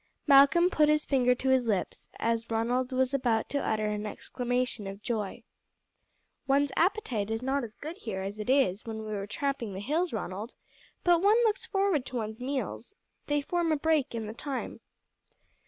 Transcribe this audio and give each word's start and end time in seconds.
Malcolm 0.25 0.71
put 0.71 0.89
his 0.89 1.05
finger 1.05 1.35
to 1.35 1.49
his 1.49 1.67
lips 1.67 2.09
as 2.17 2.49
Ronald 2.49 2.91
was 2.91 3.13
about 3.13 3.47
to 3.49 3.63
utter 3.63 3.85
an 3.85 4.07
exclamation 4.07 4.87
of 4.87 5.03
joy. 5.03 5.43
"One's 6.47 6.71
appetite 6.75 7.29
is 7.29 7.43
not 7.43 7.63
as 7.63 7.75
good 7.75 7.97
here 7.97 8.23
as 8.23 8.39
it 8.39 8.49
was 8.49 8.83
when 8.83 9.05
we 9.05 9.13
were 9.13 9.27
tramping 9.27 9.73
the 9.75 9.79
hills, 9.79 10.11
Ronald; 10.11 10.55
but 11.03 11.21
one 11.21 11.37
looks 11.43 11.67
forward 11.67 12.03
to 12.07 12.15
one's 12.15 12.41
meals; 12.41 12.95
they 13.27 13.41
form 13.43 13.71
a 13.71 13.77
break 13.77 14.15
in 14.15 14.25
the 14.25 14.33
time." 14.33 14.79